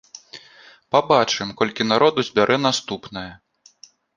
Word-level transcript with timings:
Пабачым, 0.95 1.47
колькі 1.61 1.87
народу 1.91 2.19
збярэ 2.31 2.57
наступная. 2.67 3.31